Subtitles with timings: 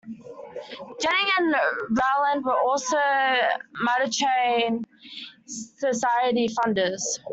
[0.99, 1.55] Jennings and
[1.91, 2.97] Rowland were also
[3.85, 4.83] Mattachine
[5.45, 7.19] Society founders.